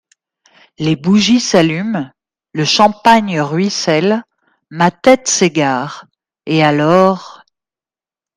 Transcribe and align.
Les 0.79 0.95
bougies 0.95 1.39
s’allument, 1.39 2.09
le 2.53 2.65
champagne 2.65 3.39
ruisselle, 3.39 4.23
ma 4.71 4.89
tête 4.89 5.27
s’égare, 5.27 6.07
et 6.47 6.63
alors… 6.63 7.45